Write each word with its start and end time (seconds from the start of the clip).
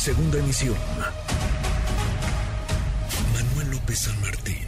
Segunda 0.00 0.38
emisión. 0.38 0.74
Manuel 3.34 3.70
López 3.70 3.98
San 3.98 4.18
Martín, 4.22 4.64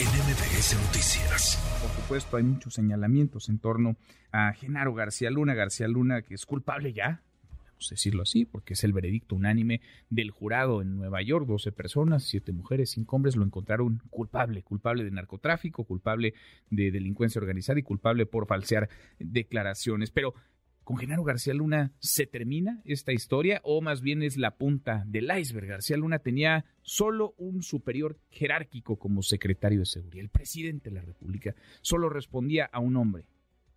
en 0.00 0.08
MBS 0.08 0.74
Noticias. 0.74 1.56
Por 1.80 1.90
supuesto, 1.92 2.36
hay 2.36 2.42
muchos 2.42 2.74
señalamientos 2.74 3.48
en 3.48 3.60
torno 3.60 3.94
a 4.32 4.52
Genaro 4.54 4.92
García 4.92 5.30
Luna. 5.30 5.54
García 5.54 5.86
Luna, 5.86 6.22
que 6.22 6.34
es 6.34 6.46
culpable 6.46 6.92
ya, 6.92 7.22
decirlo 7.90 8.22
así, 8.22 8.44
porque 8.44 8.74
es 8.74 8.82
el 8.82 8.92
veredicto 8.92 9.36
unánime 9.36 9.80
del 10.10 10.32
jurado 10.32 10.82
en 10.82 10.96
Nueva 10.96 11.22
York. 11.22 11.46
12 11.46 11.70
personas, 11.70 12.24
7 12.24 12.52
mujeres, 12.52 12.90
5 12.90 13.14
hombres 13.14 13.36
lo 13.36 13.44
encontraron 13.44 14.02
culpable, 14.10 14.62
culpable 14.62 15.04
de 15.04 15.10
narcotráfico, 15.10 15.84
culpable 15.84 16.34
de 16.70 16.90
delincuencia 16.90 17.40
organizada 17.40 17.78
y 17.78 17.82
culpable 17.82 18.26
por 18.26 18.46
falsear 18.46 18.88
declaraciones. 19.18 20.10
Pero 20.10 20.34
¿Con 20.84 20.96
Genaro 20.96 21.22
García 21.22 21.54
Luna 21.54 21.92
se 22.00 22.26
termina 22.26 22.80
esta 22.84 23.12
historia 23.12 23.60
o 23.62 23.80
más 23.80 24.00
bien 24.00 24.22
es 24.22 24.36
la 24.36 24.56
punta 24.56 25.04
del 25.06 25.30
iceberg? 25.38 25.68
García 25.68 25.96
Luna 25.96 26.18
tenía 26.18 26.64
solo 26.82 27.34
un 27.38 27.62
superior 27.62 28.18
jerárquico 28.30 28.96
como 28.96 29.22
secretario 29.22 29.80
de 29.80 29.86
seguridad. 29.86 30.24
El 30.24 30.30
presidente 30.30 30.90
de 30.90 30.96
la 30.96 31.02
República 31.02 31.54
solo 31.82 32.08
respondía 32.08 32.68
a 32.72 32.80
un 32.80 32.96
hombre, 32.96 33.26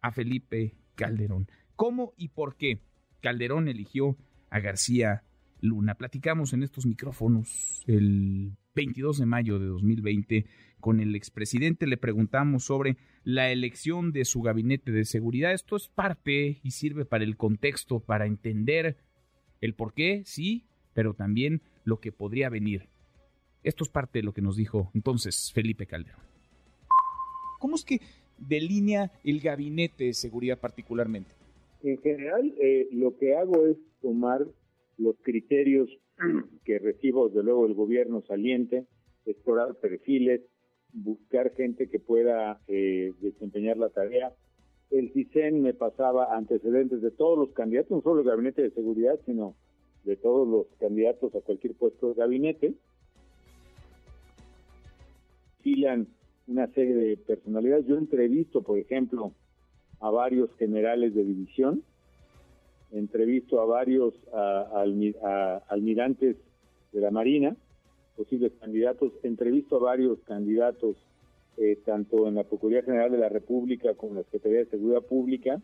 a 0.01 0.11
Felipe 0.11 0.73
Calderón. 0.95 1.47
¿Cómo 1.75 2.13
y 2.17 2.29
por 2.29 2.55
qué? 2.55 2.79
Calderón 3.21 3.67
eligió 3.67 4.17
a 4.49 4.59
García 4.59 5.23
Luna. 5.61 5.95
Platicamos 5.95 6.53
en 6.53 6.63
estos 6.63 6.87
micrófonos 6.87 7.83
el 7.85 8.57
22 8.75 9.19
de 9.19 9.25
mayo 9.25 9.57
de 9.57 9.65
2020 9.67 10.45
con 10.79 10.99
el 10.99 11.15
expresidente. 11.15 11.87
Le 11.87 11.97
preguntamos 11.97 12.65
sobre 12.65 12.97
la 13.23 13.51
elección 13.51 14.11
de 14.11 14.25
su 14.25 14.41
gabinete 14.41 14.91
de 14.91 15.05
seguridad. 15.05 15.53
Esto 15.53 15.75
es 15.75 15.87
parte 15.87 16.59
y 16.61 16.71
sirve 16.71 17.05
para 17.05 17.23
el 17.23 17.37
contexto, 17.37 18.01
para 18.01 18.27
entender 18.27 18.97
el 19.61 19.73
por 19.73 19.93
qué, 19.93 20.23
sí, 20.25 20.65
pero 20.93 21.13
también 21.13 21.61
lo 21.85 21.99
que 21.99 22.11
podría 22.11 22.49
venir. 22.49 22.89
Esto 23.63 23.83
es 23.83 23.89
parte 23.89 24.19
de 24.19 24.23
lo 24.23 24.33
que 24.33 24.41
nos 24.41 24.55
dijo 24.55 24.91
entonces 24.93 25.51
Felipe 25.53 25.87
Calderón. 25.87 26.21
¿Cómo 27.59 27.75
es 27.75 27.83
que 27.83 27.99
delinea 28.37 29.11
el 29.23 29.39
gabinete 29.39 30.05
de 30.05 30.13
seguridad 30.13 30.59
particularmente? 30.59 31.31
En 31.81 31.97
general, 31.99 32.53
eh, 32.61 32.87
lo 32.91 33.17
que 33.17 33.35
hago 33.35 33.65
es 33.65 33.77
tomar 34.01 34.45
los 34.97 35.15
criterios 35.23 35.89
que 36.63 36.79
recibo, 36.79 37.27
desde 37.27 37.43
luego, 37.43 37.63
del 37.63 37.75
gobierno 37.75 38.21
saliente, 38.21 38.85
explorar 39.25 39.75
perfiles, 39.75 40.41
buscar 40.93 41.53
gente 41.55 41.89
que 41.89 41.99
pueda 41.99 42.61
eh, 42.67 43.13
desempeñar 43.21 43.77
la 43.77 43.89
tarea. 43.89 44.33
El 44.91 45.11
CISEN 45.11 45.61
me 45.61 45.73
pasaba 45.73 46.35
antecedentes 46.35 47.01
de 47.01 47.11
todos 47.11 47.37
los 47.37 47.51
candidatos, 47.51 47.91
no 47.91 48.01
solo 48.01 48.21
el 48.21 48.27
gabinete 48.27 48.61
de 48.61 48.71
seguridad, 48.71 49.19
sino 49.25 49.55
de 50.03 50.15
todos 50.15 50.47
los 50.47 50.67
candidatos 50.79 51.33
a 51.35 51.41
cualquier 51.41 51.73
puesto 51.73 52.09
de 52.09 52.13
gabinete. 52.15 52.73
Filan 55.61 56.07
una 56.47 56.67
serie 56.67 56.93
de 56.93 57.17
personalidades. 57.17 57.87
Yo 57.87 57.97
entrevisto, 57.97 58.61
por 58.61 58.77
ejemplo, 58.77 59.33
a 59.99 60.11
varios 60.11 60.55
generales 60.57 61.15
de 61.15 61.23
división, 61.23 61.83
entrevisto 62.91 63.61
a 63.61 63.65
varios 63.65 64.13
almirantes 65.69 66.37
de 66.91 67.01
la 67.01 67.11
Marina, 67.11 67.55
posibles 68.15 68.53
candidatos, 68.59 69.11
entrevisto 69.23 69.75
a 69.77 69.79
varios 69.79 70.19
candidatos, 70.23 70.95
eh, 71.57 71.77
tanto 71.85 72.27
en 72.27 72.35
la 72.35 72.43
Procuraduría 72.43 72.83
General 72.83 73.11
de 73.11 73.17
la 73.17 73.29
República 73.29 73.93
como 73.93 74.13
en 74.13 74.17
la 74.19 74.23
Secretaría 74.23 74.59
de 74.59 74.65
Seguridad 74.65 75.01
Pública, 75.01 75.61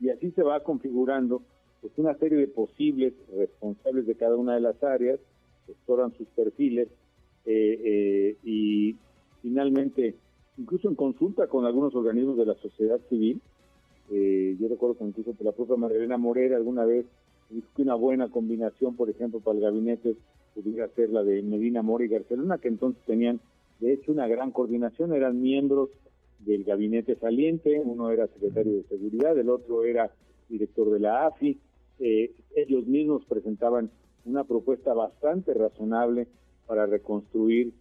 y 0.00 0.10
así 0.10 0.30
se 0.32 0.42
va 0.42 0.62
configurando 0.62 1.42
pues, 1.80 1.92
una 1.96 2.14
serie 2.14 2.38
de 2.38 2.48
posibles 2.48 3.14
responsables 3.36 4.06
de 4.06 4.14
cada 4.16 4.36
una 4.36 4.54
de 4.54 4.60
las 4.60 4.82
áreas, 4.82 5.20
exploran 5.68 6.12
sus 6.16 6.28
perfiles 6.28 6.88
eh, 7.44 7.80
eh, 7.84 8.36
y 8.44 8.96
finalmente, 9.42 10.14
incluso 10.58 10.88
en 10.88 10.94
consulta 10.94 11.46
con 11.46 11.64
algunos 11.64 11.94
organismos 11.94 12.36
de 12.36 12.46
la 12.46 12.54
sociedad 12.54 13.00
civil, 13.08 13.40
eh, 14.10 14.56
yo 14.58 14.68
recuerdo 14.68 14.98
que 14.98 15.04
incluso 15.04 15.34
la 15.40 15.52
propia 15.52 15.76
Marilena 15.76 16.16
Morera 16.16 16.56
alguna 16.56 16.84
vez 16.84 17.06
dijo 17.50 17.68
que 17.74 17.82
una 17.82 17.94
buena 17.94 18.28
combinación, 18.28 18.96
por 18.96 19.10
ejemplo, 19.10 19.40
para 19.40 19.56
el 19.58 19.64
gabinete 19.64 20.16
pudiera 20.54 20.88
ser 20.88 21.10
la 21.10 21.22
de 21.22 21.42
Medina 21.42 21.82
Mora 21.82 22.04
y 22.04 22.08
García 22.08 22.36
Luna, 22.36 22.58
que 22.58 22.68
entonces 22.68 23.02
tenían, 23.04 23.40
de 23.80 23.92
hecho, 23.92 24.12
una 24.12 24.26
gran 24.26 24.52
coordinación, 24.52 25.12
eran 25.12 25.40
miembros 25.42 25.90
del 26.38 26.64
gabinete 26.64 27.16
saliente, 27.16 27.80
uno 27.84 28.10
era 28.10 28.26
secretario 28.28 28.72
de 28.72 28.84
Seguridad, 28.84 29.38
el 29.38 29.50
otro 29.50 29.84
era 29.84 30.10
director 30.48 30.90
de 30.90 31.00
la 31.00 31.26
AFI, 31.26 31.58
eh, 31.98 32.32
ellos 32.54 32.86
mismos 32.86 33.24
presentaban 33.24 33.90
una 34.24 34.44
propuesta 34.44 34.92
bastante 34.94 35.54
razonable 35.54 36.26
para 36.66 36.86
reconstruir 36.86 37.72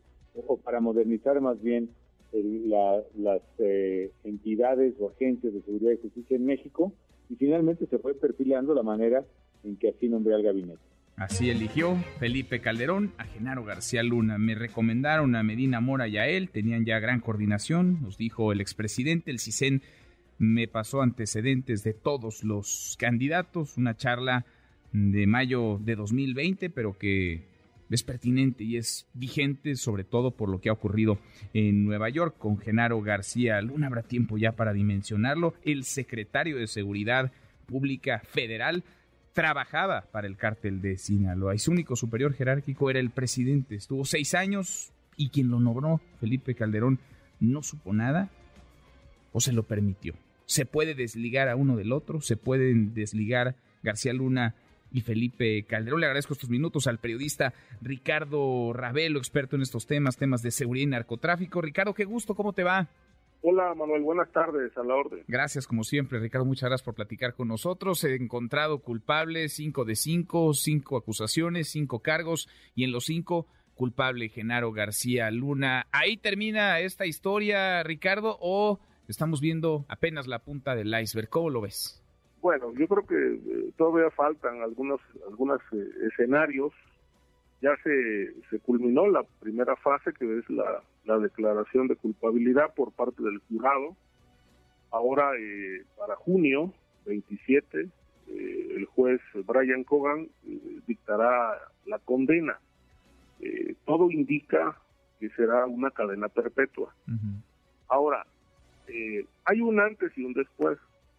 o 0.47 0.57
para 0.57 0.79
modernizar 0.79 1.39
más 1.41 1.61
bien 1.61 1.89
las 2.33 3.41
eh, 3.59 4.11
entidades 4.23 4.93
o 4.99 5.09
agencias 5.09 5.53
de 5.53 5.61
seguridad 5.61 5.91
y 5.93 6.01
justicia 6.01 6.35
en 6.35 6.45
México 6.45 6.91
y 7.29 7.35
finalmente 7.35 7.85
se 7.87 7.97
fue 7.99 8.13
perfilando 8.13 8.73
la 8.73 8.83
manera 8.83 9.23
en 9.63 9.77
que 9.77 9.89
así 9.89 10.09
nombré 10.09 10.35
al 10.35 10.43
gabinete. 10.43 10.79
Así 11.17 11.49
eligió 11.49 11.95
Felipe 12.19 12.59
Calderón 12.59 13.13
a 13.17 13.23
Genaro 13.23 13.63
García 13.63 14.03
Luna. 14.03 14.37
Me 14.37 14.53
recomendaron 14.53 15.35
a 15.35 15.43
Medina 15.43 15.79
Mora 15.79 16.09
y 16.09 16.17
a 16.17 16.27
él, 16.27 16.49
tenían 16.49 16.83
ya 16.83 16.99
gran 16.99 17.21
coordinación, 17.21 18.01
nos 18.01 18.17
dijo 18.17 18.51
el 18.51 18.59
expresidente, 18.59 19.31
el 19.31 19.39
CISEN 19.39 19.81
me 20.37 20.67
pasó 20.67 21.01
antecedentes 21.01 21.83
de 21.83 21.93
todos 21.93 22.43
los 22.43 22.97
candidatos, 22.99 23.77
una 23.77 23.95
charla 23.95 24.45
de 24.91 25.25
mayo 25.25 25.79
de 25.81 25.95
2020, 25.95 26.69
pero 26.69 26.97
que 26.97 27.54
es 27.89 28.03
pertinente 28.03 28.63
y 28.63 28.77
es 28.77 29.07
vigente, 29.13 29.75
sobre 29.75 30.03
todo 30.03 30.31
por 30.31 30.49
lo 30.49 30.59
que 30.59 30.69
ha 30.69 30.73
ocurrido 30.73 31.19
en 31.53 31.85
Nueva 31.85 32.09
York 32.09 32.35
con 32.37 32.57
Genaro 32.57 33.01
García 33.01 33.61
Luna. 33.61 33.87
Habrá 33.87 34.03
tiempo 34.03 34.37
ya 34.37 34.53
para 34.53 34.73
dimensionarlo. 34.73 35.53
El 35.63 35.83
secretario 35.83 36.57
de 36.57 36.67
Seguridad 36.67 37.31
Pública 37.65 38.19
Federal 38.19 38.83
trabajaba 39.33 40.05
para 40.11 40.27
el 40.27 40.37
cártel 40.37 40.81
de 40.81 40.97
Sinaloa 40.97 41.55
y 41.55 41.59
su 41.59 41.71
único 41.71 41.95
superior 41.95 42.33
jerárquico 42.33 42.89
era 42.89 42.99
el 42.99 43.11
presidente. 43.11 43.75
Estuvo 43.75 44.05
seis 44.05 44.33
años 44.33 44.93
y 45.17 45.29
quien 45.29 45.49
lo 45.49 45.59
nombró, 45.59 45.99
Felipe 46.19 46.55
Calderón, 46.55 46.99
no 47.39 47.61
supo 47.61 47.93
nada 47.93 48.29
o 49.33 49.41
se 49.41 49.51
lo 49.51 49.63
permitió. 49.63 50.15
Se 50.45 50.65
puede 50.65 50.95
desligar 50.95 51.49
a 51.49 51.55
uno 51.55 51.75
del 51.75 51.91
otro, 51.91 52.21
se 52.21 52.37
pueden 52.37 52.93
desligar 52.93 53.55
García 53.83 54.13
Luna 54.13 54.55
y 54.95 55.01
Felipe 55.01 55.65
Calderón. 55.65 55.99
Le 55.99 56.05
agradezco 56.05 56.33
estos 56.33 56.49
minutos 56.49 56.87
al 56.87 56.99
periodista 56.99 57.53
Ricardo 57.81 58.71
Ravelo, 58.71 59.19
experto 59.19 59.57
en 59.57 59.61
estos 59.61 59.85
temas, 59.87 60.15
temas 60.15 60.41
de 60.41 60.51
seguridad 60.51 60.83
y 60.83 60.87
narcotráfico. 60.87 61.59
Ricardo, 61.61 61.93
qué 61.93 62.05
gusto, 62.05 62.33
¿cómo 62.33 62.53
te 62.53 62.63
va? 62.63 62.87
Hola 63.41 63.75
Manuel, 63.75 64.03
buenas 64.03 64.31
tardes, 64.31 64.75
a 64.77 64.83
la 64.83 64.95
orden. 64.95 65.25
Gracias 65.27 65.67
como 65.67 65.83
siempre, 65.83 66.19
Ricardo, 66.19 66.45
muchas 66.45 66.69
gracias 66.69 66.85
por 66.85 66.95
platicar 66.95 67.35
con 67.35 67.49
nosotros. 67.49 68.05
He 68.05 68.15
encontrado 68.15 68.79
culpable, 68.79 69.49
cinco 69.49 69.83
de 69.83 69.95
cinco, 69.95 70.53
cinco 70.53 70.95
acusaciones, 70.95 71.69
cinco 71.69 71.99
cargos 71.99 72.47
y 72.73 72.85
en 72.85 72.93
los 72.93 73.05
cinco 73.05 73.47
culpable 73.73 74.29
Genaro 74.29 74.71
García 74.71 75.29
Luna. 75.29 75.87
¿Ahí 75.91 76.15
termina 76.15 76.79
esta 76.79 77.05
historia, 77.05 77.83
Ricardo, 77.83 78.37
o 78.39 78.79
estamos 79.09 79.41
viendo 79.41 79.85
apenas 79.89 80.25
la 80.25 80.39
punta 80.39 80.73
del 80.73 80.97
iceberg? 80.97 81.27
¿Cómo 81.27 81.49
lo 81.49 81.59
ves? 81.59 82.01
Bueno, 82.45 82.71
yo 82.75 82.87
creo 82.87 83.07
que 83.07 83.15
eh, 83.15 83.71
todavía 83.75 84.11
faltan 84.11 84.61
algunos, 84.61 85.01
algunos 85.27 85.59
eh, 85.71 85.89
escenarios. 86.11 86.71
Ya 87.59 87.75
se, 87.83 88.39
se 88.51 88.59
culminó 88.59 89.07
la 89.07 89.23
primera 89.39 89.75
fase, 89.77 90.13
que 90.13 90.37
es 90.37 90.45
la, 90.51 91.17
declaración 91.17 91.87
de 91.87 91.95
culpabilidad 91.95 92.71
por 92.75 92.91
parte 92.91 93.23
del 93.23 93.39
jurado. 93.49 93.97
Ahora, 94.91 95.31
eh, 95.39 95.85
para 95.97 96.15
junio 96.17 96.71
27, 97.07 97.89
el 98.27 98.85
juez 98.93 99.21
Brian 99.47 99.83
Cogan 99.83 100.27
dictará 100.85 101.59
la 101.87 101.97
condena. 101.97 102.59
todo 103.85 104.11
indica 104.11 104.79
que 105.19 105.29
será 105.29 105.65
una 105.65 105.89
cadena 105.89 106.29
perpetua. 106.29 106.93
Ahora, 107.87 108.23
hay 109.45 109.61
un 109.61 109.79
antes 109.79 110.15
y 110.15 110.23
un 110.23 110.33
después. 110.33 110.77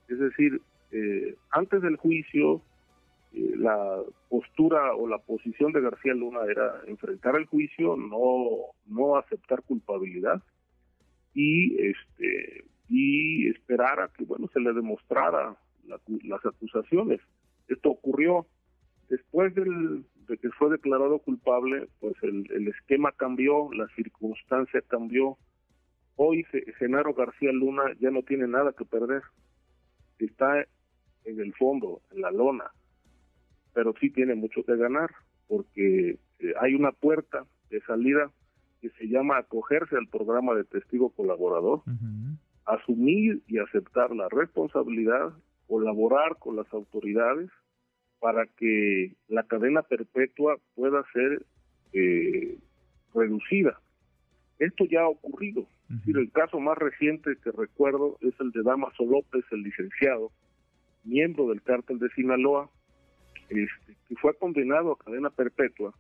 Es 0.08 0.20
decir, 0.20 0.62
eh, 0.96 1.36
antes 1.50 1.82
del 1.82 1.96
juicio, 1.96 2.62
eh, 3.34 3.52
la 3.56 4.00
postura 4.30 4.94
o 4.94 5.06
la 5.06 5.18
posición 5.18 5.72
de 5.72 5.82
García 5.82 6.14
Luna 6.14 6.40
era 6.48 6.80
enfrentar 6.86 7.36
el 7.36 7.44
juicio, 7.44 7.96
no, 7.96 8.72
no 8.86 9.16
aceptar 9.16 9.62
culpabilidad 9.62 10.42
y 11.34 11.76
este 11.82 12.64
y 12.88 13.48
esperar 13.48 14.00
a 14.00 14.08
que 14.08 14.24
bueno 14.24 14.48
se 14.54 14.60
le 14.60 14.72
demostrara 14.72 15.54
las 15.86 16.46
acusaciones. 16.46 17.20
Esto 17.68 17.90
ocurrió 17.90 18.46
después 19.10 19.54
del, 19.54 20.04
de 20.28 20.38
que 20.38 20.48
fue 20.50 20.70
declarado 20.70 21.18
culpable, 21.18 21.88
pues 22.00 22.14
el, 22.22 22.50
el 22.52 22.68
esquema 22.68 23.12
cambió, 23.12 23.70
la 23.72 23.86
circunstancia 23.88 24.80
cambió. 24.88 25.36
Hoy 26.16 26.46
Genaro 26.78 27.12
García 27.12 27.52
Luna 27.52 27.82
ya 28.00 28.10
no 28.10 28.22
tiene 28.22 28.46
nada 28.48 28.72
que 28.72 28.86
perder. 28.86 29.22
Está 30.18 30.64
en 31.26 31.40
el 31.40 31.52
fondo, 31.54 32.00
en 32.12 32.22
la 32.22 32.30
lona. 32.30 32.70
pero 33.74 33.92
sí 34.00 34.08
tiene 34.08 34.34
mucho 34.34 34.64
que 34.64 34.74
ganar, 34.74 35.10
porque 35.48 36.18
eh, 36.38 36.52
hay 36.62 36.74
una 36.74 36.92
puerta 36.92 37.44
de 37.68 37.80
salida 37.82 38.30
que 38.80 38.88
se 38.90 39.06
llama 39.06 39.36
acogerse 39.36 39.96
al 39.96 40.08
programa 40.08 40.54
de 40.54 40.64
testigo 40.64 41.10
colaborador, 41.10 41.82
asumir 42.64 43.42
y 43.46 43.58
aceptar 43.58 44.16
la 44.16 44.28
responsabilidad, 44.30 45.34
colaborar 45.66 46.38
con 46.38 46.56
las 46.56 46.72
autoridades 46.72 47.50
para 48.18 48.46
que 48.46 49.14
la 49.28 49.42
cadena 49.42 49.82
perpetua 49.82 50.56
pueda 50.74 51.04
ser 51.12 51.44
eh, 51.92 52.58
reducida. 53.14 53.78
Esto 54.58 54.84
ya 54.86 55.02
ha 55.02 55.08
ocurrido. 55.08 55.66
el 56.06 56.30
caso 56.32 56.58
más 56.60 56.78
reciente 56.78 57.36
que 57.42 57.52
recuerdo 57.52 58.16
es 58.20 58.34
el 58.40 58.50
de 58.52 58.62
Damaso 58.62 59.04
López, 59.04 59.44
el 59.50 59.62
licenciado, 59.62 60.32
miembro 61.06 61.48
del 61.48 61.62
cártel 61.62 61.98
de 61.98 62.08
Sinaloa, 62.10 62.70
este, 63.48 63.96
que 64.08 64.16
fue 64.16 64.36
condenado 64.36 64.92
a 64.92 64.98
cadena 64.98 65.30
perpetua 65.30 65.94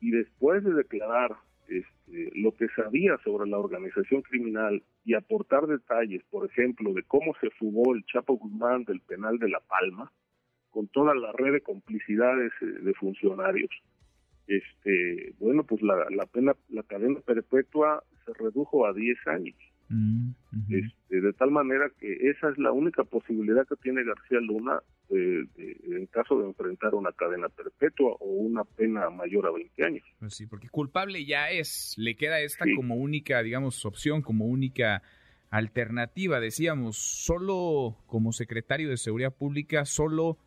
y 0.00 0.10
después 0.10 0.64
de 0.64 0.74
declarar 0.74 1.36
este, 1.68 2.30
lo 2.34 2.54
que 2.56 2.66
sabía 2.76 3.16
sobre 3.24 3.48
la 3.48 3.58
organización 3.58 4.22
criminal 4.22 4.82
y 5.04 5.14
aportar 5.14 5.66
detalles, 5.66 6.22
por 6.30 6.44
ejemplo, 6.46 6.92
de 6.92 7.02
cómo 7.04 7.34
se 7.40 7.50
fugó 7.50 7.94
el 7.94 8.04
Chapo 8.04 8.34
Guzmán 8.34 8.84
del 8.84 9.00
penal 9.00 9.38
de 9.38 9.48
La 9.48 9.60
Palma, 9.60 10.12
con 10.70 10.88
toda 10.88 11.14
la 11.14 11.32
red 11.32 11.52
de 11.52 11.60
complicidades 11.60 12.52
eh, 12.62 12.66
de 12.66 12.94
funcionarios, 12.94 13.70
este, 14.46 15.34
bueno, 15.38 15.64
pues 15.64 15.80
la, 15.82 16.26
pena, 16.26 16.54
la 16.68 16.82
cadena 16.82 17.20
perpetua 17.20 18.02
se 18.24 18.32
redujo 18.34 18.86
a 18.86 18.92
10 18.92 19.26
años. 19.28 19.56
Mm, 19.92 20.30
este, 20.70 21.20
de 21.20 21.32
tal 21.34 21.50
manera 21.50 21.90
que 22.00 22.30
esa 22.30 22.48
es 22.48 22.56
la 22.56 22.72
única 22.72 23.04
posibilidad 23.04 23.66
que 23.68 23.76
tiene 23.76 24.02
García 24.04 24.40
Luna 24.40 24.80
eh, 25.10 25.44
en 25.58 26.06
caso 26.06 26.38
de 26.38 26.46
enfrentar 26.46 26.94
una 26.94 27.12
cadena 27.12 27.50
perpetua 27.50 28.16
o 28.18 28.24
una 28.24 28.64
pena 28.64 29.10
mayor 29.10 29.46
a 29.46 29.50
20 29.50 29.84
años. 29.84 30.04
Pues 30.18 30.34
sí, 30.34 30.46
porque 30.46 30.70
culpable 30.70 31.26
ya 31.26 31.50
es, 31.50 31.94
le 31.98 32.14
queda 32.14 32.40
esta 32.40 32.64
como 32.74 32.94
única, 32.94 33.42
digamos, 33.42 33.84
opción, 33.84 34.22
como 34.22 34.46
única 34.46 35.02
alternativa. 35.50 36.40
Decíamos, 36.40 36.96
solo 36.96 37.98
como 38.06 38.32
secretario 38.32 38.88
de 38.88 38.96
Seguridad 38.96 39.34
Pública, 39.36 39.84
solo 39.84 40.38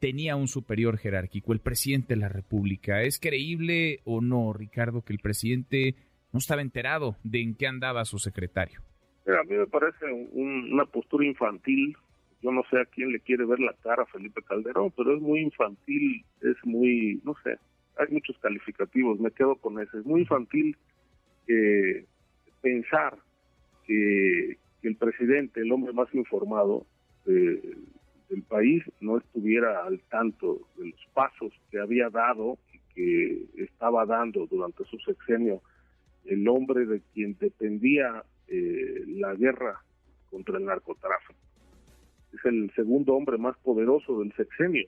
tenía 0.00 0.34
un 0.34 0.48
superior 0.48 0.98
jerárquico, 0.98 1.52
el 1.52 1.60
presidente 1.60 2.14
de 2.14 2.20
la 2.20 2.28
República. 2.28 3.02
¿Es 3.02 3.20
creíble 3.20 4.00
o 4.04 4.20
no, 4.20 4.52
Ricardo, 4.52 5.02
que 5.02 5.12
el 5.12 5.20
presidente 5.20 5.94
no 6.32 6.38
estaba 6.38 6.62
enterado 6.62 7.16
de 7.22 7.42
en 7.42 7.54
qué 7.54 7.66
andaba 7.66 8.04
su 8.04 8.18
secretario? 8.18 8.80
a 9.26 9.44
mí 9.44 9.56
me 9.56 9.66
parece 9.66 10.04
una 10.32 10.84
postura 10.84 11.24
infantil. 11.24 11.96
Yo 12.42 12.50
no 12.50 12.64
sé 12.70 12.80
a 12.80 12.84
quién 12.86 13.12
le 13.12 13.20
quiere 13.20 13.44
ver 13.44 13.60
la 13.60 13.72
cara 13.82 14.02
a 14.02 14.06
Felipe 14.06 14.42
Calderón, 14.42 14.92
pero 14.96 15.14
es 15.14 15.22
muy 15.22 15.40
infantil, 15.40 16.24
es 16.40 16.56
muy, 16.64 17.20
no 17.24 17.36
sé, 17.44 17.56
hay 17.96 18.08
muchos 18.10 18.36
calificativos, 18.38 19.20
me 19.20 19.30
quedo 19.30 19.56
con 19.56 19.80
ese. 19.80 19.98
Es 19.98 20.04
muy 20.04 20.22
infantil 20.22 20.76
eh, 21.46 22.04
pensar 22.60 23.16
que, 23.86 24.58
el 24.82 24.96
presidente, 24.96 25.60
el 25.60 25.70
hombre 25.70 25.92
más 25.92 26.12
informado, 26.12 26.84
eh, 27.26 27.76
el 28.30 28.42
país 28.42 28.82
no 29.00 29.18
estuviera 29.18 29.84
al 29.84 30.00
tanto 30.10 30.66
de 30.76 30.86
los 30.86 31.06
pasos 31.14 31.52
que 31.70 31.78
había 31.78 32.10
dado 32.10 32.58
y 32.72 32.78
que 32.92 33.62
estaba 33.62 34.04
dando 34.06 34.46
durante 34.46 34.84
su 34.86 34.98
sexenio 34.98 35.62
el 36.24 36.46
hombre 36.48 36.86
de 36.86 37.02
quien 37.12 37.36
dependía 37.38 38.24
eh, 38.48 39.04
la 39.06 39.34
guerra 39.34 39.82
contra 40.30 40.58
el 40.58 40.64
narcotráfico. 40.64 41.38
Es 42.32 42.44
el 42.44 42.70
segundo 42.74 43.14
hombre 43.14 43.36
más 43.38 43.56
poderoso 43.58 44.20
del 44.20 44.32
sexenio, 44.34 44.86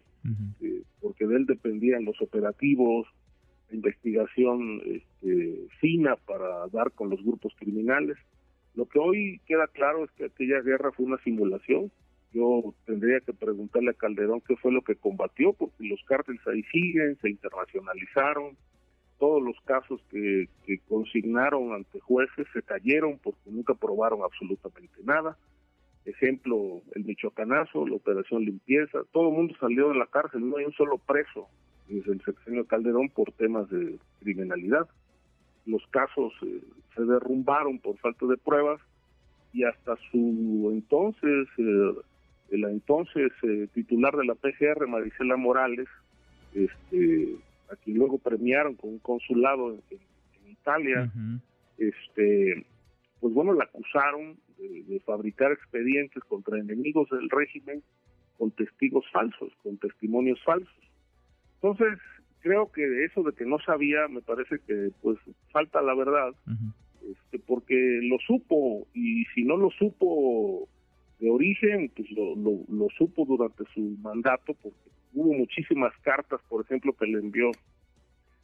eh, 0.61 0.83
porque 1.01 1.27
de 1.27 1.37
él 1.37 1.47
dependían 1.47 2.05
los 2.05 2.21
operativos, 2.23 3.07
la 3.69 3.77
investigación 3.77 4.81
este, 4.87 5.67
fina 5.81 6.17
para 6.27 6.67
dar 6.69 6.91
con 6.93 7.11
los 7.11 7.23
grupos 7.23 7.53
criminales. 7.59 8.17
Lo 8.75 8.87
que 8.87 8.99
hoy 8.99 9.41
queda 9.47 9.67
claro 9.69 10.05
es 10.05 10.11
que 10.13 10.25
aquella 10.25 10.61
guerra 10.63 10.93
fue 10.93 11.07
una 11.07 11.19
simulación, 11.19 11.91
yo 12.35 12.75
tendría 12.85 13.21
que 13.21 13.33
preguntarle 13.33 13.91
a 13.91 13.95
Calderón 13.95 14.41
qué 14.41 14.57
fue 14.57 14.73
lo 14.73 14.83
que 14.83 14.97
combatió, 14.97 15.53
porque 15.53 15.85
los 15.85 16.03
cárteles 16.05 16.41
ahí 16.49 16.65
siguen, 16.65 17.17
se 17.23 17.31
internacionalizaron, 17.31 18.57
todos 19.25 19.43
los 19.43 19.59
casos 19.65 20.03
que, 20.11 20.49
consignaron 20.87 21.73
ante 21.73 21.99
jueces 21.99 22.47
se 22.53 22.61
cayeron 22.61 23.19
porque 23.23 23.41
nunca 23.47 23.73
probaron 23.73 24.21
absolutamente 24.23 25.01
nada. 25.03 25.39
Ejemplo, 26.05 26.83
el 26.95 27.05
Michoacanazo, 27.07 27.87
la 27.87 27.97
operación 27.97 28.45
limpieza, 28.45 28.99
todo 29.13 29.31
el 29.31 29.35
mundo 29.35 29.55
salió 29.59 29.89
de 29.89 29.95
la 29.95 30.05
cárcel, 30.09 30.47
no 30.47 30.59
hay 30.59 30.67
un 30.67 30.75
solo 30.75 30.99
preso 30.99 31.49
desde 31.89 32.13
el 32.13 32.23
sexenio 32.23 32.67
Calderón 32.67 33.09
por 33.09 33.33
temas 33.33 33.71
de 33.71 33.99
criminalidad. 34.21 34.87
Los 35.65 35.87
casos 35.87 36.35
eh, 36.43 36.61
se 36.95 37.03
derrumbaron 37.07 37.79
por 37.79 37.97
falta 37.97 38.27
de 38.27 38.37
pruebas 38.37 38.79
y 39.55 39.65
hasta 39.65 39.97
su 40.11 40.71
entonces 40.71 41.49
eh, 41.57 41.95
la 42.51 42.69
entonces 42.69 43.33
eh, 43.43 43.69
titular 43.73 44.15
de 44.19 44.27
la 44.27 44.35
PGR, 44.35 44.87
Marisela 44.87 45.39
Morales, 45.39 45.89
este, 46.53 47.39
a 47.71 47.77
quien 47.77 47.99
luego 47.99 48.19
premiaron 48.19 48.75
con 48.75 48.91
un 48.91 48.99
consulado 48.99 49.73
en, 49.91 50.15
Italia, 50.47 51.13
este, 51.77 52.65
pues 53.21 53.35
bueno, 53.35 53.53
la 53.53 53.65
acusaron 53.65 54.39
de, 54.59 55.01
fabricar 55.05 55.53
expedientes 55.53 56.23
contra 56.25 56.59
enemigos 56.59 57.09
del 57.11 57.29
régimen 57.29 57.83
con 58.39 58.51
testigos 58.53 59.05
falsos, 59.13 59.53
con 59.63 59.77
testimonios 59.77 60.43
falsos. 60.43 60.73
Entonces, 61.57 61.99
creo 62.41 62.73
que 62.73 62.87
de 62.87 63.05
eso 63.05 63.23
de 63.23 63.33
que 63.33 63.45
no 63.45 63.59
sabía, 63.59 64.09
me 64.09 64.23
parece 64.23 64.59
que 64.67 64.91
pues 65.03 65.19
falta 65.53 65.83
la 65.83 65.95
verdad, 65.95 66.35
este, 67.03 67.39
porque 67.39 68.01
lo 68.03 68.19
supo 68.19 68.87
y 68.95 69.25
si 69.35 69.45
no 69.45 69.57
lo 69.57 69.71
supo 69.71 70.69
de 71.19 71.31
origen, 71.31 71.91
pues 71.95 72.11
lo, 72.11 72.35
lo, 72.37 72.89
supo 72.97 73.25
durante 73.25 73.65
su 73.73 73.81
mandato, 74.03 74.55
porque 74.55 74.91
hubo 75.15 75.33
muchísimas 75.33 75.93
cartas, 76.03 76.41
por 76.49 76.65
ejemplo, 76.65 76.93
que 76.93 77.07
le 77.07 77.19
envió 77.19 77.51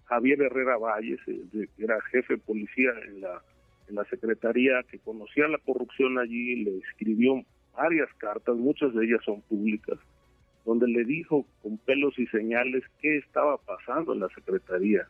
Javier 0.05 0.41
Herrera 0.43 0.79
Valles, 0.79 1.21
eh, 1.27 1.69
que 1.77 1.85
era 1.85 2.01
jefe 2.11 2.35
de 2.35 2.41
policía 2.41 2.91
en 3.07 3.21
la, 3.21 3.43
en 3.89 3.97
la 3.97 4.05
Secretaría, 4.05 4.83
que 4.91 4.99
conocía 4.99 5.49
la 5.49 5.59
corrupción 5.59 6.19
allí, 6.19 6.65
le 6.65 6.79
escribió 6.79 7.43
varias 7.77 8.13
cartas, 8.15 8.57
muchas 8.57 8.95
de 8.95 9.05
ellas 9.05 9.21
son 9.25 9.41
públicas, 9.43 9.99
donde 10.65 10.89
le 10.89 11.05
dijo 11.05 11.47
con 11.63 11.79
pelos 11.79 12.19
y 12.19 12.27
señales 12.27 12.85
qué 13.01 13.19
estaba 13.19 13.57
pasando 13.59 14.13
en 14.13 14.21
la 14.21 14.29
Secretaría, 14.31 15.07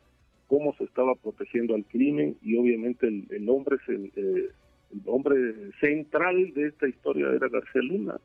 cómo 0.46 0.74
se 0.74 0.84
estaba 0.84 1.14
protegiendo 1.14 1.74
al 1.74 1.84
crimen 1.84 2.36
y 2.42 2.56
obviamente 2.56 3.06
el, 3.06 3.26
el 3.30 3.48
hombre 3.48 3.76
se, 3.86 3.94
eh, 3.94 4.50
el 4.92 5.02
hombre 5.06 5.70
central 5.80 6.52
de 6.54 6.68
esta 6.68 6.88
historia 6.88 7.28
era 7.30 7.48
García 7.48 7.82
Luna. 7.82 8.16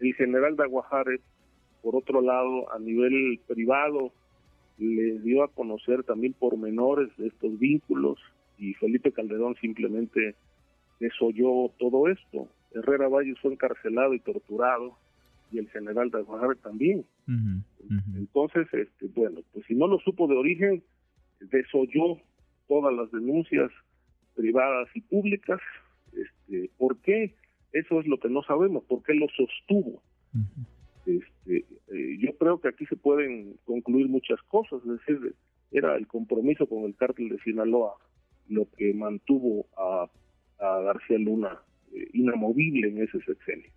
El 0.00 0.14
general 0.14 0.56
de 0.56 0.64
Aguajare, 0.64 1.20
por 1.82 1.96
otro 1.96 2.20
lado, 2.20 2.72
a 2.72 2.78
nivel 2.78 3.40
privado, 3.46 4.12
le 4.78 5.18
dio 5.20 5.42
a 5.42 5.48
conocer 5.48 6.04
también 6.04 6.34
pormenores 6.34 7.08
de 7.16 7.28
estos 7.28 7.58
vínculos 7.58 8.18
y 8.58 8.74
Felipe 8.74 9.12
Calderón 9.12 9.56
simplemente 9.60 10.34
desoyó 11.00 11.70
todo 11.78 12.08
esto. 12.08 12.48
Herrera 12.72 13.08
Valles 13.08 13.38
fue 13.40 13.52
encarcelado 13.52 14.14
y 14.14 14.20
torturado 14.20 14.96
y 15.52 15.58
el 15.58 15.68
general 15.70 16.10
de 16.10 16.18
Aguajare 16.18 16.56
también. 16.56 17.04
Entonces, 18.16 18.66
este, 18.72 19.06
bueno, 19.14 19.40
pues 19.52 19.64
si 19.66 19.74
no 19.74 19.86
lo 19.86 19.98
supo 20.00 20.26
de 20.26 20.36
origen, 20.36 20.82
desoyó 21.40 22.18
todas 22.68 22.94
las 22.94 23.10
denuncias 23.12 23.70
privadas 24.34 24.88
y 24.94 25.00
públicas 25.00 25.60
este, 26.16 26.70
¿Por 26.78 26.98
qué? 26.98 27.34
Eso 27.72 28.00
es 28.00 28.06
lo 28.06 28.18
que 28.18 28.28
no 28.28 28.42
sabemos, 28.42 28.84
¿por 28.84 29.02
qué 29.02 29.14
lo 29.14 29.26
sostuvo? 29.28 30.02
Este, 31.06 31.64
eh, 31.88 32.18
yo 32.18 32.36
creo 32.36 32.60
que 32.60 32.68
aquí 32.68 32.84
se 32.86 32.96
pueden 32.96 33.56
concluir 33.64 34.08
muchas 34.08 34.40
cosas, 34.42 34.80
es 34.84 35.06
decir, 35.06 35.34
era 35.70 35.96
el 35.96 36.06
compromiso 36.06 36.66
con 36.66 36.84
el 36.84 36.94
cártel 36.96 37.28
de 37.28 37.38
Sinaloa 37.38 37.96
lo 38.48 38.68
que 38.76 38.92
mantuvo 38.94 39.66
a, 39.76 40.10
García 40.58 41.18
Luna 41.18 41.60
eh, 41.92 42.08
inamovible 42.14 42.88
en 42.88 43.02
ese 43.02 43.20
sexenio. 43.20 43.70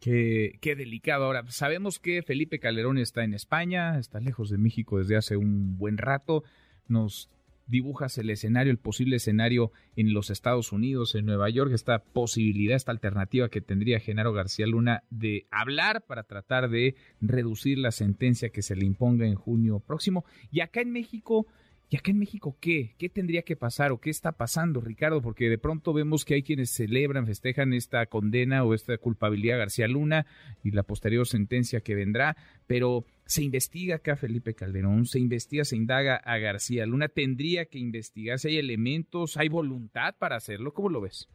Qué, 0.00 0.58
qué, 0.60 0.74
delicado. 0.74 1.24
Ahora, 1.24 1.44
sabemos 1.46 2.00
que 2.00 2.22
Felipe 2.22 2.58
Calderón 2.58 2.98
está 2.98 3.22
en 3.22 3.32
España, 3.32 3.98
está 3.98 4.18
lejos 4.18 4.50
de 4.50 4.58
México 4.58 4.98
desde 4.98 5.16
hace 5.16 5.36
un 5.36 5.78
buen 5.78 5.98
rato. 5.98 6.42
Nos 6.88 7.30
dibujas 7.66 8.16
el 8.18 8.30
escenario, 8.30 8.70
el 8.70 8.78
posible 8.78 9.16
escenario 9.16 9.72
en 9.96 10.12
los 10.12 10.30
Estados 10.30 10.72
Unidos, 10.72 11.14
en 11.14 11.26
Nueva 11.26 11.50
York, 11.50 11.72
esta 11.72 11.98
posibilidad, 11.98 12.76
esta 12.76 12.92
alternativa 12.92 13.48
que 13.48 13.60
tendría 13.60 14.00
Genaro 14.00 14.32
García 14.32 14.66
Luna 14.66 15.02
de 15.10 15.46
hablar 15.50 16.04
para 16.06 16.22
tratar 16.22 16.70
de 16.70 16.94
reducir 17.20 17.78
la 17.78 17.90
sentencia 17.90 18.50
que 18.50 18.62
se 18.62 18.76
le 18.76 18.86
imponga 18.86 19.26
en 19.26 19.34
junio 19.34 19.80
próximo. 19.80 20.24
Y 20.50 20.60
acá 20.60 20.80
en 20.80 20.92
México, 20.92 21.46
¿Y 21.88 21.96
acá 21.96 22.10
en 22.10 22.18
México 22.18 22.56
qué? 22.60 22.96
¿Qué 22.98 23.08
tendría 23.08 23.42
que 23.42 23.54
pasar 23.54 23.92
o 23.92 24.00
qué 24.00 24.10
está 24.10 24.32
pasando, 24.32 24.80
Ricardo? 24.80 25.22
Porque 25.22 25.48
de 25.48 25.56
pronto 25.56 25.92
vemos 25.92 26.24
que 26.24 26.34
hay 26.34 26.42
quienes 26.42 26.74
celebran, 26.74 27.26
festejan 27.26 27.72
esta 27.72 28.06
condena 28.06 28.64
o 28.64 28.74
esta 28.74 28.98
culpabilidad 28.98 29.56
a 29.56 29.60
García 29.60 29.86
Luna 29.86 30.26
y 30.64 30.72
la 30.72 30.82
posterior 30.82 31.28
sentencia 31.28 31.82
que 31.82 31.94
vendrá, 31.94 32.36
pero 32.66 33.04
se 33.24 33.44
investiga 33.44 33.96
acá 33.96 34.16
Felipe 34.16 34.54
Calderón, 34.54 35.06
se 35.06 35.20
investiga, 35.20 35.62
se 35.62 35.76
indaga 35.76 36.16
a 36.16 36.38
García 36.38 36.86
Luna, 36.86 37.06
tendría 37.06 37.66
que 37.66 37.78
investigarse, 37.78 38.48
hay 38.48 38.58
elementos, 38.58 39.36
hay 39.36 39.48
voluntad 39.48 40.16
para 40.18 40.34
hacerlo, 40.34 40.72
¿cómo 40.72 40.88
lo 40.88 41.00
ves? 41.00 41.28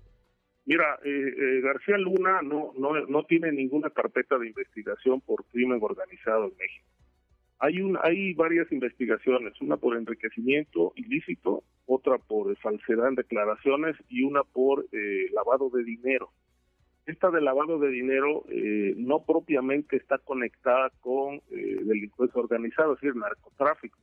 Mira, 0.66 1.00
eh, 1.06 1.10
eh, 1.10 1.62
García 1.62 1.98
Luna 1.98 2.42
no, 2.44 2.74
no, 2.78 3.06
no 3.08 3.24
tiene 3.24 3.54
ninguna 3.54 3.90
carpeta 3.90 4.38
de 4.38 4.48
investigación 4.48 5.22
por 5.22 5.46
crimen 5.46 5.80
organizado 5.82 6.50
en 6.50 6.58
México. 6.58 7.01
Hay, 7.64 7.80
un, 7.80 7.96
hay 8.02 8.34
varias 8.34 8.72
investigaciones, 8.72 9.54
una 9.62 9.78
por 9.78 9.96
enriquecimiento 9.96 10.94
ilícito, 10.96 11.64
otra 11.86 12.18
por 12.18 12.58
falsedad 12.58 13.10
en 13.10 13.16
declaraciones 13.16 13.96
y 14.10 14.24
una 14.24 14.42
por 14.44 14.88
eh, 14.92 15.28
lavado 15.32 15.70
de 15.70 15.84
dinero. 15.84 16.32
Esta 17.06 17.30
de 17.30 17.40
lavado 17.40 17.78
de 17.78 17.90
dinero 17.90 18.46
eh, 18.50 18.96
no 18.98 19.26
propiamente 19.26 19.96
está 19.96 20.18
conectada 20.18 20.92
con 21.02 21.36
eh, 21.52 21.82
delincuencia 21.84 22.42
organizada, 22.42 22.94
es 22.94 23.02
decir, 23.02 23.16
narcotráfico, 23.16 24.00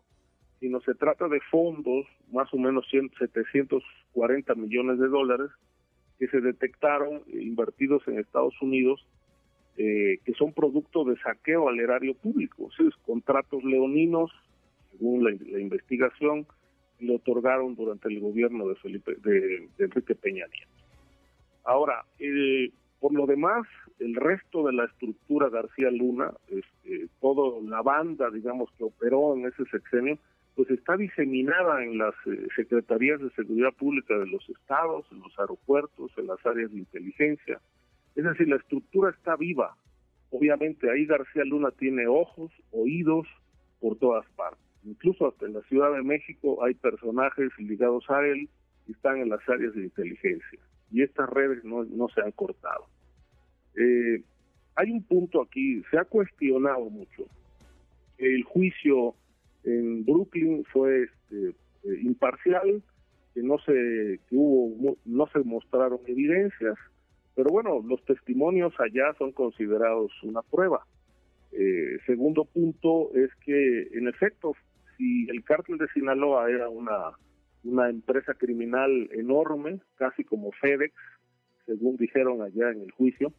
sino 0.61 0.81
se 0.83 0.95
trata 0.95 1.27
de 1.27 1.41
fondos, 1.51 2.07
más 2.31 2.55
o 2.55 2.59
menos 2.59 2.87
740 2.89 4.55
millones 4.55 5.01
de 5.01 5.09
dólares, 5.09 5.51
que 6.21 6.29
se 6.29 6.41
detectaron 6.41 7.23
invertidos 7.27 8.07
en 8.07 8.21
Estados 8.21 8.55
Unidos 8.63 9.05
eh, 9.81 10.19
que 10.25 10.33
son 10.33 10.53
producto 10.53 11.05
de 11.05 11.17
saqueo 11.19 11.69
al 11.69 11.79
erario 11.79 12.15
público. 12.15 12.69
¿sí? 12.77 12.89
contratos 13.07 13.63
leoninos, 13.63 14.33
según 14.91 15.23
la, 15.23 15.31
investigación, 15.61 16.49
le 16.99 17.15
otorgaron 17.15 17.77
durante 17.77 18.09
el 18.09 18.19
gobierno 18.19 18.67
de 18.67 18.75
Felipe 18.75 19.15
de, 19.23 19.69
Enrique 19.79 20.17
Peña 20.17 20.47
Nieto. 20.53 20.85
Ahora, 21.63 22.05
eh, 22.19 22.73
por 22.99 23.13
lo 23.15 23.27
demás, 23.27 23.69
el 24.01 24.17
resto 24.17 24.67
de 24.67 24.73
la 24.73 24.87
estructura 24.87 25.49
García 25.49 25.93
Luna, 25.93 26.33
este, 26.49 27.07
toda 27.21 27.63
la 27.63 27.81
banda, 27.81 28.31
digamos, 28.31 28.71
que 28.77 28.83
operó 28.83 29.37
en 29.37 29.47
ese 29.47 29.65
sexenio, 29.67 30.19
pues 30.57 30.71
está 30.71 30.97
diseminada 30.97 31.85
en 31.85 31.99
las 31.99 32.15
eh, 32.27 32.49
secretarías 32.57 33.21
de 33.21 33.31
seguridad 33.31 33.73
pública 33.75 34.19
de 34.19 34.27
los 34.27 34.43
estados, 34.49 35.07
en 35.13 35.21
los 35.21 35.39
aeropuertos, 35.39 36.11
en 36.17 36.27
las 36.27 36.45
áreas 36.45 36.73
de 36.73 36.79
inteligencia, 36.79 37.61
es 38.19 38.25
decir, 38.25 38.49
la 38.49 38.57
estructura 38.57 39.11
está 39.11 39.37
viva. 39.37 39.77
Obviamente 40.31 40.91
ahí 40.91 41.07
García 41.07 41.45
Luna 41.45 41.71
tiene 41.71 42.09
ojos, 42.09 42.51
oídos 42.73 43.29
por 43.79 43.97
todas 43.97 44.27
partes. 44.35 44.59
Incluso 44.83 45.29
hasta 45.29 45.47
en 45.47 45.53
la 45.53 45.63
Ciudad 45.63 45.93
de 45.93 46.03
México 46.03 46.65
hay 46.65 46.75
personajes 46.75 47.51
ligados 47.59 48.05
a 48.11 48.27
él 48.27 48.49
que 48.85 48.93
están 48.93 49.19
en 49.19 49.29
las 49.29 49.49
áreas 49.49 49.73
de 49.73 49.85
inteligencia. 49.85 50.59
Y 50.91 51.03
estas 51.03 51.31
redes 51.31 51.63
no, 51.63 52.09
se 52.13 52.21
han 52.21 52.33
cortado. 52.33 52.87
Eh, 53.77 54.25
hay 54.75 54.91
un 54.91 55.05
punto 55.05 55.41
aquí, 55.41 55.85
se 55.89 55.97
ha 55.97 56.05
cuestionado 56.05 56.91
mucho. 56.91 57.25
El 58.17 58.43
juicio 58.43 59.15
en 59.63 60.05
Brooklyn 60.05 60.65
fue 60.73 61.05
este, 61.05 61.51
eh, 61.85 62.01
imparcial, 62.03 62.83
que 63.33 63.43
no 63.45 63.59
se 63.59 64.19
que 64.29 64.35
hubo 64.35 64.97
no 65.05 65.29
se 65.29 65.39
mostraron 65.45 66.01
evidencias 66.09 66.77
pero 67.39 67.51
bueno, 67.51 67.81
los 67.87 68.05
testimonios 68.05 68.75
allá 68.81 69.15
son 69.17 69.31
considerados 69.31 70.11
una 70.25 70.43
prueba. 70.43 70.85
Eh, 71.53 71.99
segundo 72.05 72.45
punto 72.45 73.15
es 73.15 73.31
que, 73.37 73.83
en 73.93 74.09
efecto, 74.09 74.57
si 74.97 75.29
el 75.31 75.45
cártel 75.45 75.79
de 75.79 75.87
Sinaloa 75.95 76.51
era 76.51 76.69
una, 76.69 77.13
una 77.63 77.91
empresa 77.91 78.35
criminal 78.35 79.09
enorme, 79.13 79.79
casi 79.95 80.25
como 80.25 80.51
FedEx, 80.51 80.93
según 81.65 81.97
dijeron 81.97 82.43
allá 82.43 82.73
en 82.73 82.81
el 82.81 82.91
juicio, 82.91 83.33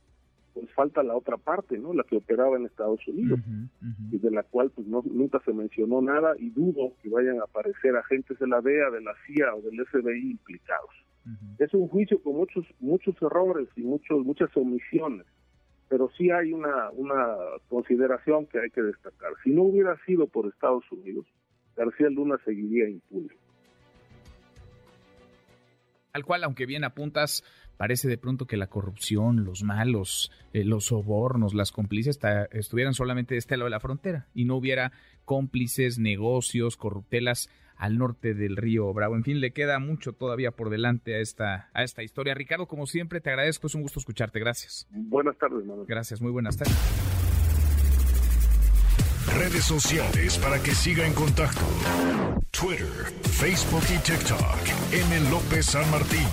pues 0.54 0.72
falta 0.72 1.04
la 1.04 1.18
otra 1.18 1.36
parte, 1.36 1.78
¿no? 1.78 1.94
La 1.94 2.06
que 2.06 2.16
operaba 2.16 2.56
en 2.56 2.68
Estados 2.68 3.06
Unidos, 3.06 3.42
y 4.14 4.18
de 4.18 4.32
la 4.32 4.44
cual 4.44 4.72
pues 4.74 4.88
no, 4.88 5.04
nunca 5.12 5.42
se 5.44 5.52
mencionó 5.52 6.02
nada 6.02 6.36
y 6.40 6.52
dudo 6.52 6.94
que 7.04 7.10
vayan 7.10 7.42
a 7.42 7.44
aparecer 7.44 7.98
agentes 7.98 8.40
de 8.40 8.48
la 8.48 8.62
DEA, 8.62 8.92
de 8.92 9.02
la 9.02 9.14
CIA 9.28 9.56
o 9.56 9.62
del 9.62 9.86
FBI 9.86 10.32
implicados. 10.32 11.09
Es 11.58 11.74
un 11.74 11.88
juicio 11.88 12.22
con 12.22 12.36
muchos 12.36 12.66
muchos 12.80 13.16
errores 13.22 13.68
y 13.76 13.82
muchos 13.82 14.26
muchas 14.26 14.50
omisiones, 14.56 15.26
pero 15.88 16.10
sí 16.18 16.32
hay 16.32 16.54
una 16.54 16.90
una 16.92 17.36
consideración 17.68 18.48
que 18.48 18.60
hay 18.60 18.70
que 18.70 18.82
destacar. 18.82 19.32
Si 19.44 19.52
no 19.52 19.64
hubiera 19.64 19.98
sido 20.06 20.28
por 20.28 20.48
Estados 20.48 20.84
Unidos, 20.92 21.26
García 21.76 22.10
Luna 22.10 22.38
seguiría 22.44 22.90
impune. 22.90 23.30
Al 26.14 26.26
cual, 26.26 26.44
aunque 26.44 26.66
bien 26.66 26.84
apuntas, 26.84 27.44
parece 27.78 28.08
de 28.08 28.18
pronto 28.18 28.46
que 28.46 28.58
la 28.58 28.68
corrupción, 28.68 29.46
los 29.46 29.64
malos, 29.64 30.32
eh, 30.54 30.66
los 30.66 30.86
sobornos, 30.86 31.54
las 31.54 31.72
cómplices 31.72 32.20
estuvieran 32.52 32.94
solamente 32.94 33.36
de 33.36 33.40
este 33.40 33.56
lado 33.56 33.66
de 33.66 33.72
la 33.72 33.80
frontera 33.80 34.28
y 34.34 34.46
no 34.46 34.56
hubiera 34.56 34.92
cómplices, 35.24 36.00
negocios, 36.00 36.76
corruptelas 36.76 37.50
al 37.80 37.98
norte 37.98 38.34
del 38.36 38.58
río 38.58 38.94
Bravo. 38.94 39.16
En 39.16 39.24
fin, 39.24 39.40
le 39.40 39.52
queda 39.52 39.80
mucho 39.80 40.14
todavía 40.14 40.52
por 40.52 40.70
delante 40.70 41.16
a 41.16 41.20
esta, 41.20 41.70
a 41.74 41.84
esta 41.84 42.04
historia. 42.04 42.36
Ricardo, 42.36 42.68
como 42.68 42.86
siempre, 42.86 43.22
te 43.22 43.30
agradezco, 43.30 43.68
es 43.68 43.76
un 43.76 43.82
gusto 43.82 44.00
escucharte. 44.00 44.40
Gracias. 44.40 44.86
Buenas 44.92 45.38
tardes, 45.38 45.66
Manuel. 45.66 45.88
Gracias, 45.88 46.22
muy 46.22 46.32
buenas 46.32 46.58
tardes. 46.58 46.76
Redes 49.38 49.64
sociales 49.64 50.38
para 50.40 50.62
que 50.62 50.72
siga 50.72 51.08
en 51.08 51.14
contacto: 51.14 51.62
Twitter, 52.52 52.88
Facebook 53.24 53.84
y 53.96 53.98
TikTok. 54.00 54.92
M. 54.92 55.30
López 55.30 55.66
San 55.66 55.90
Martín. 55.90 56.28